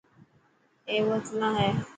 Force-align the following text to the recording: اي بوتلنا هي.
اي 0.89 0.97
بوتلنا 1.07 1.49
هي. 1.59 1.69